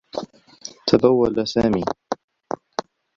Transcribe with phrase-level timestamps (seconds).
[0.87, 1.83] تبوّل سامي.